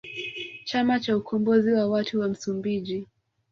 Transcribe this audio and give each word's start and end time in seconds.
Chama 0.67 0.95
cha 0.99 1.17
ukombozi 1.17 1.71
wa 1.73 1.87
watu 1.87 2.19
wa 2.19 2.27
Msumbiji 2.27 3.07